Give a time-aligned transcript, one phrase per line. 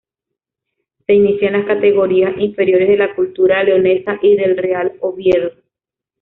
[1.05, 5.51] Se inicia en las categorías inferiores de la Cultural Leonesa y del Real Oviedo.